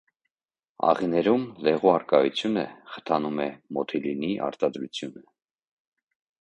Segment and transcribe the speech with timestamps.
[0.91, 2.65] Աղիներում լեղու առկայությունը
[2.95, 5.27] խթանում է մոթիլինի արտադրությունը։